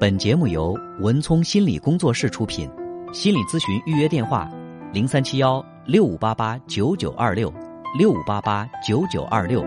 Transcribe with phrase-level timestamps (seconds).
[0.00, 2.66] 本节目由文聪心理工作室出品，
[3.12, 4.50] 心理咨询预约电话：
[4.94, 7.52] 零三七幺六五八八九九二六
[7.98, 9.62] 六五八八九九二六。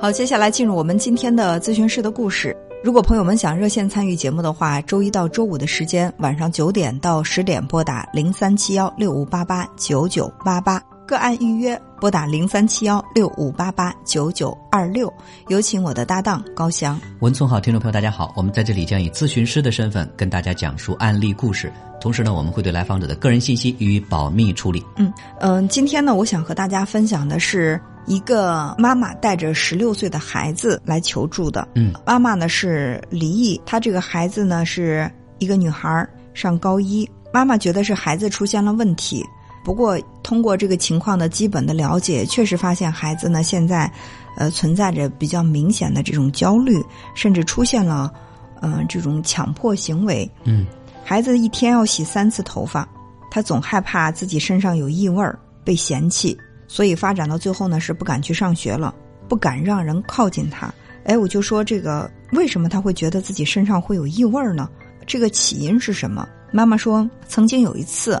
[0.00, 2.56] 好，接下来进入我们今天的咨询室的故事。
[2.84, 10.80] 如果朋友们想热线参与节目的话，周一到周五的时间晚上九点到十点拨打零三七幺六五八八九九八八。
[11.06, 15.12] 个案预约，拨打零三七幺六五八八九九二六。
[15.46, 17.00] 有请我的搭档高翔。
[17.20, 24.84] 文聪好，听众朋友大家好，我们在这里将以咨询师的身份跟大家讲述案例故事，同时呢，我们会对来访者的个人信息予以保密处理。
[24.96, 31.68] 嗯嗯，今天呢，我想和大家分享的是一个妈妈带着十六岁的孩子来求助的。
[31.76, 37.08] 嗯，妈妈呢是离异，她这个孩子呢是一个女孩，上高一。
[37.32, 39.24] 妈妈觉得是孩子出现了问题。
[39.62, 43.88] 不过，通过这个情况的基本的了解，确实发现孩子呢现在，
[44.36, 48.12] 呃，存在着比较明显的这种焦虑，甚至出现了，
[48.60, 50.28] 嗯，这种强迫行为。
[50.42, 50.66] 嗯，
[51.04, 52.88] 孩子一天要洗三次头发，
[53.30, 58.92] 他总害怕自己身上有异味儿被嫌弃，所以发展到最后呢是不敢去上学了，
[59.28, 60.74] 不敢让人靠近他。
[61.04, 64.68] 哎，我就说这个为什么他会觉得自己身上会有异味儿呢？
[65.06, 66.28] 这个起因是什么？
[66.50, 68.20] 妈妈说，曾经有一次。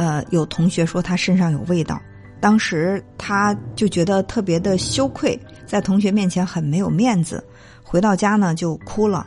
[0.00, 2.00] 呃，有同学说他身上有味道，
[2.40, 7.44] 当时他就觉得特别的羞愧，在同学面前很没有面子。
[7.84, 9.26] 回到家呢就哭了，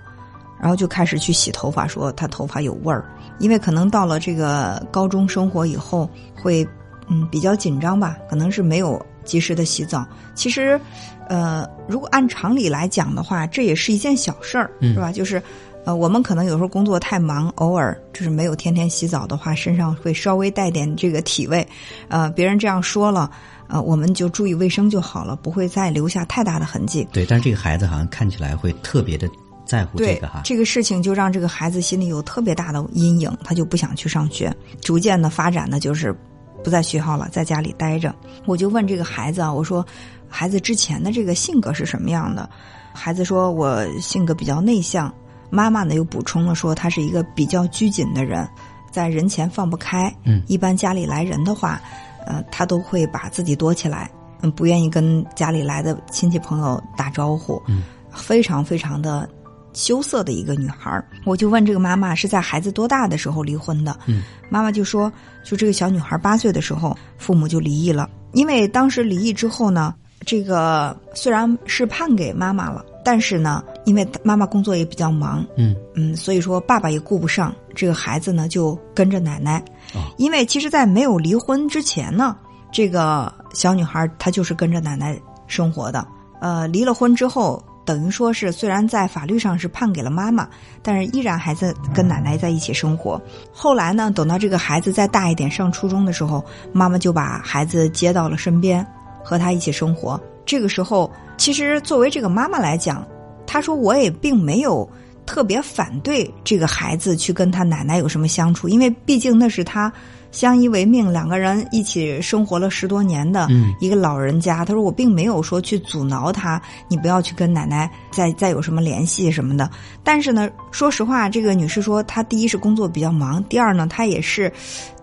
[0.60, 3.06] 然后就开始去洗头发，说他头发有味儿。
[3.38, 6.10] 因为可能到了这个高中生活以后，
[6.42, 6.68] 会
[7.08, 10.04] 嗯比较紧张吧，可能是没有及时的洗澡。
[10.34, 10.82] 其实，
[11.30, 15.12] 呃，如果按常理来讲的话，这也是一件小事儿，是吧？
[15.12, 15.40] 就是。
[15.86, 21.68] 呃，我们可能有时候工作太忙，偶尔就是没有天天洗澡的话，身上会稍微带点这个体味。
[22.08, 23.30] 呃，别人这样说了，
[23.68, 27.06] 呃，我们就注意卫生就好了，不会再留下太大的痕迹。
[27.12, 29.30] 对，但是这个孩子好像看起来会特别的
[29.66, 30.42] 在乎这个哈。
[30.46, 36.16] 这个事情就让这个孩子心里有特别大的阴影，他就不想去上学，逐渐的发展的就是
[36.64, 38.16] 不在学校了，在家里待着。
[38.46, 39.86] 我就问这个孩子啊，我说，
[40.30, 42.50] 孩子之前的这个性格是什么样的？
[42.94, 45.14] 孩子说我性格比较内向。
[45.54, 48.50] 妈妈呢又补充了说，他是一个比较拘谨的人，
[48.92, 50.12] 在人前放不开。
[50.26, 51.80] 嗯，一般家里来人的话，
[52.26, 54.10] 呃，他都会把自己躲起来，
[54.42, 57.62] 嗯，不愿意跟家里来的亲戚朋友打招呼。
[57.68, 59.30] 嗯，非常非常的
[59.74, 63.96] 羞涩的一个女孩我就问这个妈妈是在孩子多大的时候离婚的？
[64.08, 65.12] 嗯，妈妈就说，
[65.44, 68.10] 就这个小女孩八岁的时候，父母就离异了。
[68.32, 69.94] 因为当时离异之后呢，
[70.26, 72.84] 这个虽然是判给妈妈了。
[73.04, 79.60] 但是呢，因为妈妈工作也比较忙，嗯嗯，所以说爸爸也顾不上，这个孩子呢就跟着奶奶。
[79.94, 82.36] 哦，因为其实，在没有离婚之前呢，
[82.72, 86.08] 这个小女孩她就是跟着奶奶生活的。
[86.40, 90.48] 呃，离了婚之后，等于说是虽然在法律上是判给了妈妈，
[90.82, 93.22] 但是依然还在跟奶奶在一起生活。
[93.52, 98.86] 后来呢，等到这个孩子再大一点，上初中的时候，妈妈就把孩子接到了身边，
[99.24, 100.18] 和他一起生活。
[100.46, 101.12] 这个时候。
[101.38, 103.06] 其实，作为这个妈妈来讲，
[103.46, 104.88] 她说我也并没有
[105.26, 109.92] 特别反对这个孩子去跟他奶奶有什么相处，因为毕竟那是他
[110.32, 113.48] 相依为命，两个人一起生活了十多年的
[113.80, 114.66] 一个老人家。
[114.66, 119.70] 她说我并没有说去阻挠他，你不要去跟奶奶再再有什么联系什么的。
[120.04, 124.52] 但是呢，说实话，这个女士说，她第一是工作比较忙，第二呢，她也是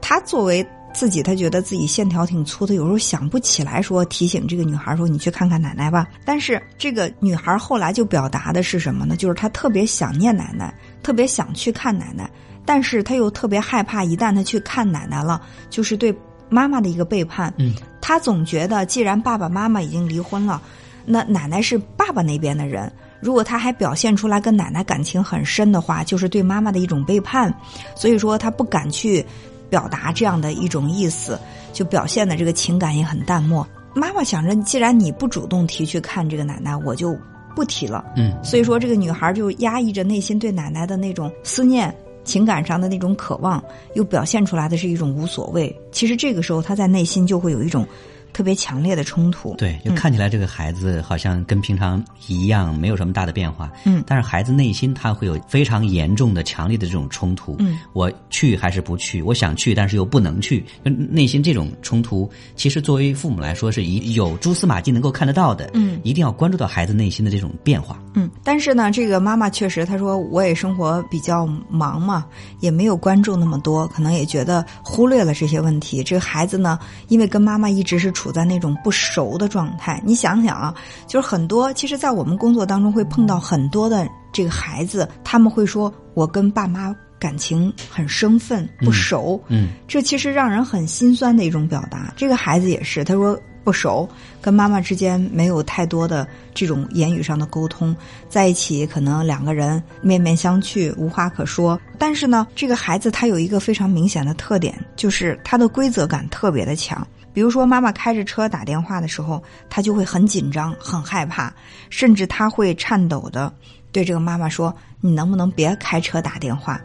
[0.00, 0.66] 她作为。
[0.92, 6.06] 自己他觉得自己线条挺粗的，有时候想不起来说提醒这个女孩说你去看看奶奶吧。
[6.24, 9.16] 但是这个女孩后来就表达的是什么呢？
[9.16, 12.28] 就是她特别想念奶奶，特别想去看奶奶，
[12.66, 15.40] 但是她又特别害怕，一旦她去看奶奶了，
[15.70, 16.14] 就是对
[16.48, 17.54] 妈妈的一个背叛。
[17.58, 20.60] 嗯，她总觉得既然爸爸妈妈已经离婚了，
[21.06, 27.54] 那奶奶是爸爸那边的人，如果她还表现出来跟奶奶感情很深的话，就是对妈妈的一种背叛，
[27.94, 29.24] 所以说她不敢去。
[29.70, 31.38] 表达这样的一种意思，
[31.72, 33.66] 就表现的这个情感也很淡漠。
[33.94, 37.16] 妈妈想着，既然你不主动提去看这个奶奶，我就
[37.56, 38.04] 不提了。
[38.16, 41.94] 嗯，所以说这个女孩就压抑着内心对奶奶的那种思念、
[42.24, 43.62] 情感上的那种渴望，
[43.94, 45.74] 又表现出来的是一种无所谓。
[45.92, 47.86] 其实这个时候，她在内心就会有一种。
[48.32, 53.70] 特别强烈的冲突，对，就看起来这个孩子好像跟平常一样，没有什么大的变化。
[53.84, 57.56] 嗯，但是孩子内心他会有非常严重的、强烈的这种冲突。
[57.58, 59.22] 嗯，我去还是不去？
[59.22, 60.64] 我想去，但是又不能去。
[60.84, 65.70] 内心这种冲突，其实作为父母来说是一有蛛丝马迹能够看得到的。
[65.74, 68.00] 嗯，一定要关注到孩子内心的这种变化。
[68.14, 72.26] 嗯，但是呢，这个妈妈确实，她说我也生活比较忙嘛，
[72.60, 76.02] 也没有关注那么多，可能也觉得忽略了这些问题。
[76.02, 76.78] 这个孩子呢，
[77.08, 80.74] 因为跟妈妈一直是处在那种不熟的状态，你想想啊，
[81.06, 92.12] 就是很多，其实，在我们工作当中会碰到很多的这个孩子，他们会说我跟爸妈感情很生分，不熟，嗯，这其实让人很心酸的一种表达。
[92.14, 93.40] 这个孩子也是，他说。
[93.62, 94.08] 不熟，
[94.40, 97.94] 跟妈妈之间没有太多的这种言语上的沟通，
[98.26, 101.78] 在一起可能两个人面面相觑，无话可说。
[101.98, 107.06] 但是呢，这个孩子他有一个非常明显的特点，就是他的规则感特别的强。
[107.32, 111.52] 比如说，妈妈开着车打电话的时候，他就会很紧张、很害怕，
[111.88, 113.52] 甚至他会颤抖的
[113.92, 116.80] 对这个妈妈说：“你能不能别开车打电话？”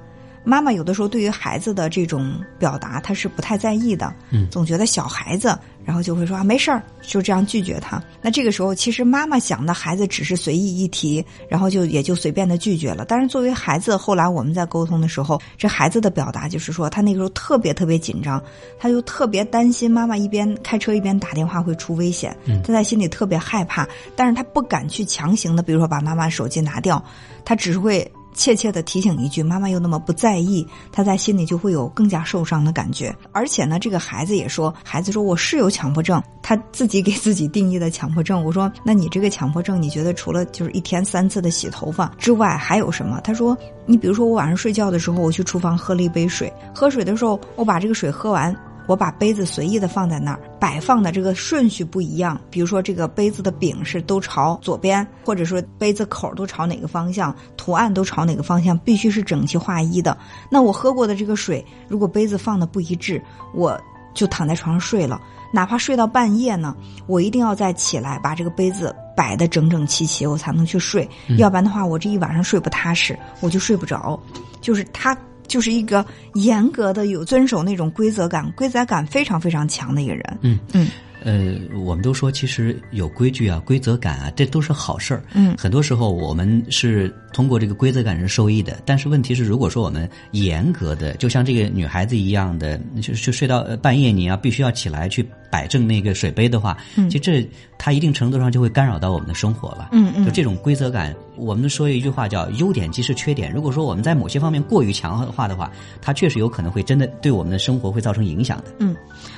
[0.45, 8.01] 妈妈有的时候对于孩子的这种表达，她是不太在意的，嗯，总觉得小孩子，然后就会说啊没事儿，就这样拒绝他。
[8.21, 13.03] 那这个时候，其实妈妈想的孩子只是随意一提，然后就也就随便的拒绝了。
[13.05, 18.41] 但是作为孩子，后来我们在沟通的时候，这孩子的表达就是说，他那个时候特别特别紧张，
[18.79, 27.03] 他就特别担心妈妈一边开车一边打电话会出危险，他在心里特别害怕，但是他不敢去强行的，比如说把妈妈手机拿掉，
[27.43, 28.11] 他只是会。
[28.35, 33.15] 切切的提醒一句，妈妈又那么不在意，他在心里就会有更加受伤的感觉。
[33.31, 38.43] 而且呢，这个孩子也说，孩子说我是有强迫症，他自己给自己定义的强迫症。
[38.43, 43.19] 我说，那你这个强迫症，你觉得除了就是一天三次的洗头发之外，还有什么？
[43.21, 48.55] 他说，你比如说我晚上睡觉的时候，我去厨房喝了一杯水，喝水的时候，我把这个水喝完。
[48.87, 52.39] 我把杯子随意的放在那儿，摆放的这个顺序不一样。
[52.49, 60.17] 比如说，这个杯子的柄是都朝左边，或者说杯子口都朝哪个方向，图案都朝哪个方向，必须是整齐划一的。
[60.49, 63.21] 那我喝过的这个水，如果杯子放的不一致，
[63.53, 63.79] 我
[64.13, 65.19] 就躺在床上睡了。
[65.51, 66.75] 哪怕睡到半夜呢，
[67.07, 71.09] 我一定要再起来把这个杯子摆的整整齐齐，我才能去睡。
[71.37, 74.19] 要不然的话，我这一晚上睡不踏实，我就睡不着。
[74.61, 75.17] 就是他。
[75.47, 80.37] 就是一个严格的有遵守那种规则感、规则感非常非常强的一个人。
[80.41, 80.87] 嗯嗯，
[81.25, 85.23] 呃，我们都说其实有规矩啊、规则感啊，这都是好事儿。
[85.33, 95.27] 嗯，很多时候我们是通过这个规则感是受益的，但是问题是，如果说我们严格的，就像这个女孩子一样的，就就睡到半夜，你要必须要起来去。
[95.51, 99.87] 摆正那个水杯的话，其实这它一定程度上就会干扰到我们的生活了。
[99.93, 103.53] 嗯嗯，就这种规则感，我们说一句话叫“优点即是缺点”。
[103.53, 105.71] 如果说我们在某些方面过于强化的话，
[106.01, 108.65] 它确实有可能会真的对我们的生活会造成影响的。
[108.79, 108.93] 嗯，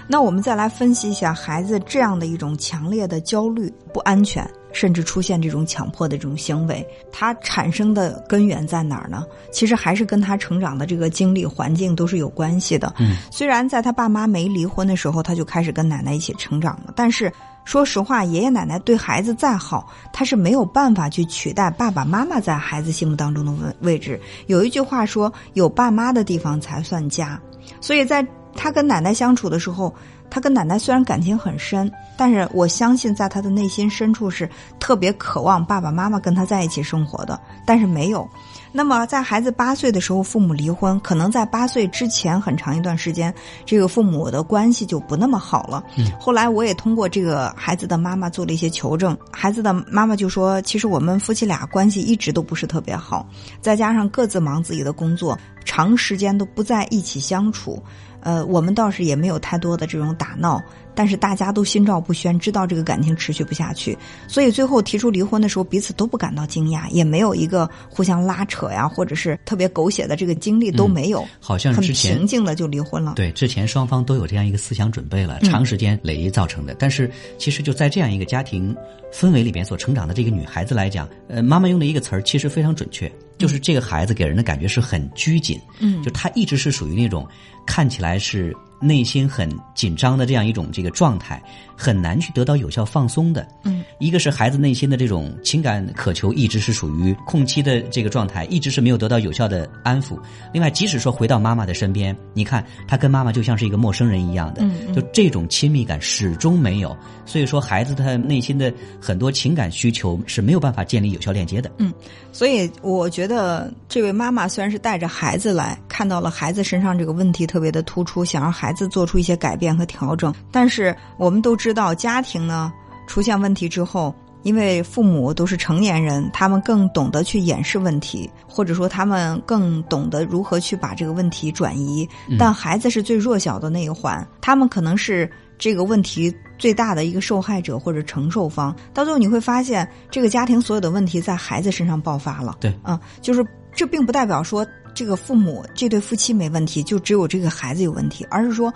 [0.08, 4.50] 那我们再来分析一下孩子这样的一种强烈的焦虑、不安全。
[4.74, 9.26] 甚至出现这种强迫的这种行为，它产生的根源在哪儿呢？
[9.52, 12.94] 其实还是跟他成长的这个经历环境都是有关系的。
[13.00, 17.32] 嗯，虽然在他爸妈没离婚的时候，他就开始跟奶奶一起成长了，但是
[17.66, 24.20] 说实话，爷爷奶奶对孩子再好，他是没有办法去取代爸爸妈妈在孩子心目当中的位位置。
[24.46, 27.40] 有一句话说：“有爸妈的地方才算家。”
[27.82, 28.24] 所以在
[28.58, 29.94] 他跟奶奶相处的时候。
[30.30, 38.28] 他跟奶奶虽然感情很深，但是我相信在他的内心深处是特别渴望爸爸妈妈跟他在一起生活的，但是没有。
[38.74, 43.34] 那么在孩子八岁的时候，父母离婚，可能在八岁之前很长一段时间，
[43.66, 45.82] 这个父母的关系就不那么好了。
[45.96, 53.26] 嗯，后来我也通过这个孩子的妈妈做了一些求证，孩子的妈妈就说，其实我们夫妻俩关系一直都不是特别好，
[53.62, 57.82] 再加上各自忙自己的工作，长时间都不在一起相处。
[58.22, 60.62] 呃，我们倒是也没有太多的这种打闹，
[60.96, 63.98] 但是大家都心照不宣，知道这个感情持续不下去，
[64.28, 73.14] 所以最后提出离婚的时候，彼此都不感到惊讶，也没有一个互相拉扯呀，或者是特别狗血的这个经历都没有，好像很平静的就离婚了。
[73.16, 76.76] 对，之前双方都有这样一个思想准备了，长时间累积造成的。
[76.78, 78.76] 但是其实就在这样一个家庭
[79.14, 87.28] 氛围里边所成长的这个女孩子来讲，呃，妈妈用的一个词儿其实非常准确，就是这个孩子给人的感觉是很拘谨，嗯，就他一直是属于那种。
[87.68, 91.42] 看起来是内心很紧张的这样一种这个状态，
[91.76, 93.48] 很难去得到有效放松的。
[93.64, 100.20] 嗯，一个是孩子内心的这种情感渴求一直是属于空期的这个状态，一直是没有得到有效的安抚。
[100.54, 106.96] 另外，即使说回到妈妈的身边，你看他跟妈妈就像是一个陌生人一样的，就这种亲密感始终没有。
[107.26, 111.72] 所以说，孩子他内心的很多情感需求是没有办法建立有效链接的。
[111.78, 111.94] 嗯，
[112.32, 117.58] 所以我觉得这位妈妈虽然是带着孩子来看到了孩子身上这个问题特。
[117.60, 120.32] 别的突出，想让孩子做出一些改变和调整。
[120.52, 122.72] 但是我们都知道，家庭呢
[123.08, 124.14] 出现问题之后，
[124.44, 132.08] 因为父母都是成年人，他们更懂得去掩饰问题，或者说他们更懂得如何去把这个问题转移。
[132.38, 135.28] 但孩子是最弱小的那一环，他们可能是
[135.58, 138.72] 这个问题最大的一个受害者或者承受方。
[138.94, 142.56] 到最后你会发现，这个家庭所有的问题在孩子身上爆发了。
[142.60, 143.44] 对，嗯，就是
[143.78, 148.74] 这并不代表说这个父母这对夫妻没问题，就只有这个孩子有问题，而是说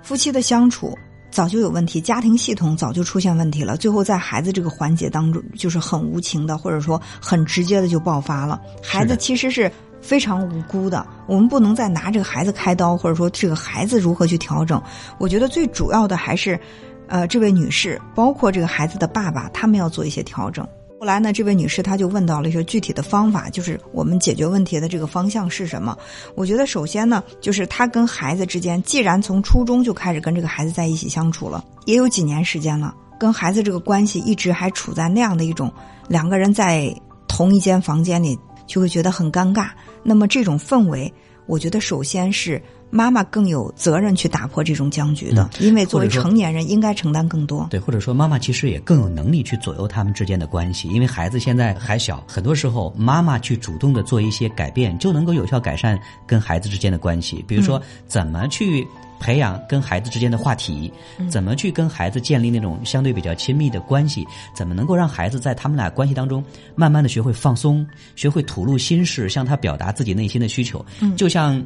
[0.00, 0.96] 夫妻的相处。
[1.28, 3.76] 早就有问题，家庭系统早就出现问题了。
[3.76, 8.62] 最后在孩子这个环节当中，就是很无情的，或者说很直接的就爆发了。
[8.80, 9.68] 孩子其实是
[10.00, 14.80] 非常无辜的，我们不能再拿这个孩子开刀，或者说这个孩子如何去调整。
[15.18, 16.56] 我觉得最主要的还是，
[17.08, 20.64] 呃，这位女士，包括这个孩子的爸爸，他们要做一些调整。
[21.04, 25.94] 后来呢，这位女士她就问到了一些具体的方法，就是我们解决问题的这个方向是什么？
[26.34, 35.70] 我觉得首先呢，就是她跟孩子之间，既然从初中就开始跟这个孩子在一起相处了，也有几年时间了，跟孩子这个关系一直还处在那样的一种
[36.08, 36.90] 两个人在
[37.28, 39.68] 同一间房间里，就会觉得很尴尬。
[40.02, 41.12] 那么这种氛围，
[41.44, 42.58] 我觉得首先是。
[42.94, 47.66] 妈妈更有责任去打破这种僵局的，因为作为成年人应该承担更多。
[47.68, 57.44] 对，或者说妈妈其实也更有能力去左右他们之间的关系，因为孩子现在还小，很多时候妈妈去主动的做一些改变，就能够有效改善跟孩子之间的关系。
[57.48, 58.86] 比如说，怎么去
[59.18, 60.92] 培养跟孩子之间的话题，
[61.28, 64.24] 怎么去跟孩子建立那种相对比较亲密的关系，
[64.54, 66.44] 怎么能够让孩子在他们俩关系当中
[66.76, 67.84] 慢慢的学会放松，
[68.14, 71.60] 学会吐露心事，向他表达自己内心的需求，嗯就像。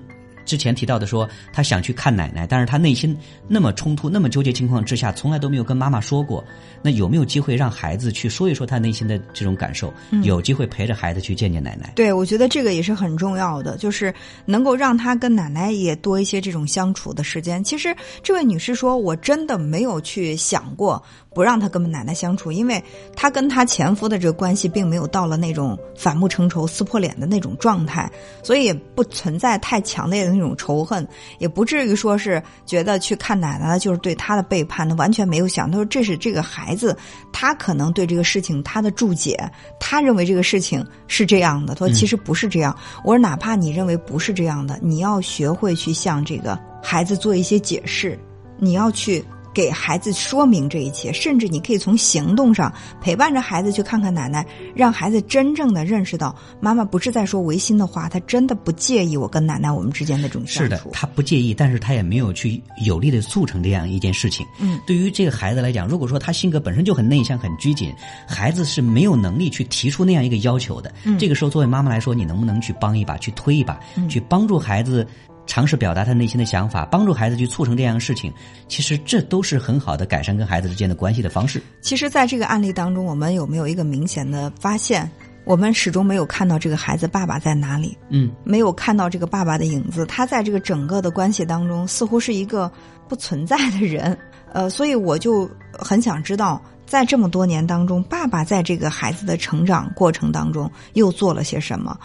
[0.48, 3.14] 之前提到的说，他想去看奶奶，但是他内心
[3.46, 6.42] 那么冲突、那么纠结情况之下，从来都没有跟妈妈说过。
[6.82, 9.92] 那有没有机会让孩子去说一说他内心的这种感受？
[10.22, 11.92] 有机会陪着孩子去见见奶奶？
[11.94, 14.12] 对，我觉得这个也是很重要的，就是
[14.46, 17.62] 能够让他跟奶奶也多一些这种相处的时间。
[17.62, 21.02] 其实这位女士说，我真的没有去想过。
[21.34, 22.82] 不让他跟奶奶相处，因为
[23.14, 28.10] 他跟他前夫的这个关系并没有到了那种反目成仇、撕破脸的那种状态，
[28.42, 31.06] 所以不存在太强烈的那种仇恨，
[31.38, 34.88] 也不至于说是觉得去看奶奶就是对他的背叛。
[34.88, 36.96] 他完全没有想，他说这是这个孩子，
[37.32, 39.36] 他可能对这个事情他的注解，
[39.80, 41.74] 他认为这个事情是这样的。
[41.74, 42.76] 他说其实不是这样。
[43.04, 48.18] 我说哪怕你认为不是这样的，你要学会去向这个孩子做一些解释，
[48.58, 49.24] 你要去。
[49.58, 60.62] 给孩子说明这一切，甚至你可以从行动上陪伴着孩子去看看奶奶，让孩子真正的认识到妈妈不是在说违心的话，她真的不介意我跟奶奶我们之间的这种相处。
[60.62, 64.46] 是的，他不介意，但是她也没有去有力的促成这样一件事情。
[64.60, 67.92] 嗯，对于这个孩子来讲，如果说他性格本身就很内向、很拘谨，
[68.28, 70.94] 孩子是没有能力去提出那样一个要求的。
[71.02, 73.76] 嗯，这个时候作为妈妈来说，你能不能去帮一把，去推一把，
[74.08, 75.04] 去帮助孩子？
[75.48, 78.32] 尝试表达他内心的想法，帮助孩子去促成这样的事情，
[78.68, 81.60] 其实这都是很好的改善跟孩子之间的关系的方式。
[81.80, 85.10] 其实，在这个案例当中，我们有没有一个明显的发现？
[85.44, 90.04] 我们始终没有看到这个孩子爸爸在哪里，嗯，没有看到这个爸爸的影子。
[90.04, 92.70] 他在这个整个的关系当中，似乎是一个
[93.08, 94.16] 不存在的人。
[94.52, 101.98] 呃，所以我就很想知道，在这么多年当中，爸爸在这个孩子的成长过程当中又做了些什么？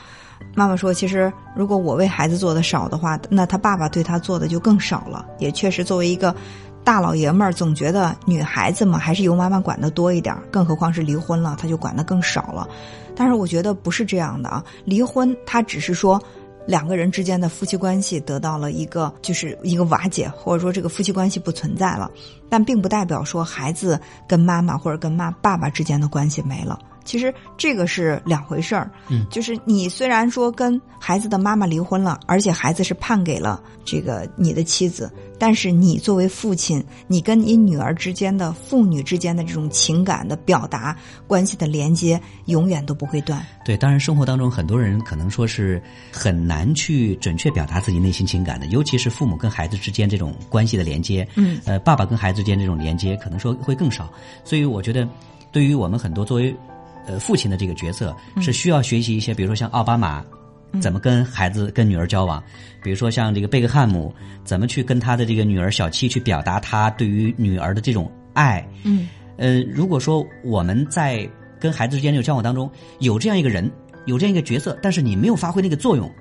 [0.56, 5.26] 妈妈说：“其实，如果我为孩子做的少的话，那他爸爸对他做的就更少了。
[5.40, 6.36] 也确实，作为一个
[6.84, 10.36] 大老爷们儿，总觉得女孩子嘛，还是由妈妈管的多一点。
[10.52, 12.68] 更何况是离婚了，他就管的更少了。
[13.16, 16.22] 但是我觉得不是这样的啊，离婚他只是说
[16.68, 22.12] 两个人之间的夫妻关系得到了一个就是一个瓦解，或者说这个夫妻关系不存在了，
[22.48, 40.96] 但并不代表说孩子跟妈妈或者跟妈爸爸之间的关系没了。”其实这个是两回事儿，嗯，就是你虽然说跟孩子的妈妈离婚了，而且孩子是判给了这个你的妻子，但是你作为父亲，你跟你女儿之间的父女之间的这种情感的表达
[41.28, 43.46] 关系的连接，永远都不会断。
[43.66, 45.82] 对，当然生活当中很多人可能说是
[46.12, 54.10] 很难去准确表达自己内心情感的，尤其是父母跟孩子之间这种关系的连接，嗯，呃，爸爸跟孩子之间这种连接可能说会更少，
[54.46, 55.08] 所以我觉得，
[55.52, 56.56] 对于我们很多作为。
[57.06, 60.24] 呃，父亲的这个角色是需要学习一些，比如说像奥巴马
[60.82, 62.44] 怎么跟孩子、跟女儿交往，
[62.82, 68.66] 比如说像这个贝克汉姆怎么去跟他的这个女儿小七去表达他对于女儿的这种爱。
[68.84, 69.08] 嗯，
[69.38, 71.30] 呃，如果说我们在
[71.60, 72.70] 跟孩子之间这个交往当中
[73.00, 73.72] 有这样一个人，
[74.06, 76.12] 有这样一个角色，但是你没有发挥那个作用。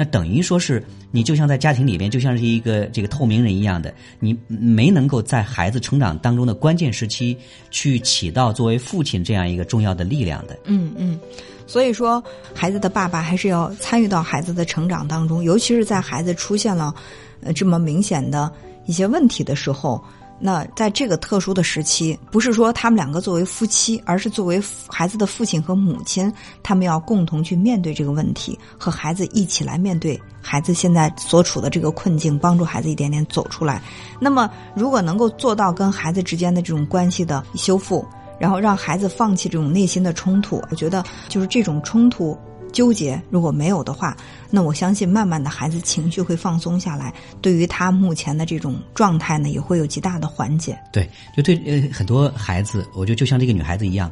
[0.00, 7.36] 那等于说是你就像在家庭里边，就像是一个这个透明人一样的，你没能够在孩子成长当中的关键时期
[7.70, 10.58] 去起到作为父亲这样一个重要的力量的。
[10.64, 11.20] 嗯嗯，
[11.66, 16.94] 所以说孩子的爸爸还是要参与到孩子的成长当中，尤其是在孩子出现了
[17.42, 18.50] 呃这么明显的
[18.86, 20.02] 一些问题的时候，
[20.42, 26.32] 那在这个特殊的时期，不是说他们两个作为夫妻，而是作为孩子的父亲和母亲，
[26.62, 33.82] 他们要共同去面对这个问题，和孩子一起来面对孩子现在所处的这个困境，帮助孩子一点点走出来。
[34.18, 38.02] 那么，如果能够做到跟孩子之间的这种关系的修复，
[38.38, 42.38] 然后让孩子放弃这种内心的冲突，我觉得就是这种冲突。
[42.70, 44.16] 纠结如果没有的话，
[44.50, 47.12] 那我相信慢慢的孩子情绪会放松下来，
[47.42, 50.78] 对于他目前的这种状态呢，也会有极大的缓解。
[50.92, 54.10] 对，就对呃很多孩子，我觉得就像这个女孩子一样。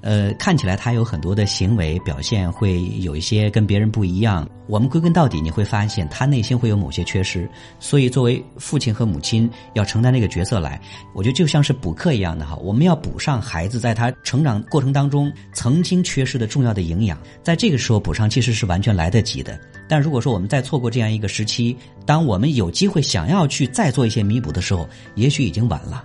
[0.00, 4.48] 呃，看起来他有很多的行为表现会有一些跟别人不一样。
[4.68, 7.48] 我们归根到底，你会发现他内心会有某些缺失。
[7.80, 10.80] 所以，作为父亲和母亲要承担这个角色来，
[11.14, 12.54] 我觉得就像是补课一样的哈。
[12.56, 19.58] 我们要补上孩子在他成长过程当中曾经缺失的重要的营养，在这个时候补上其实是完全来得及的。
[19.88, 26.04] 但如果说我们再错过这样一个时期，当我们有机会想要去再做一些弥补的时候，也许已经晚了。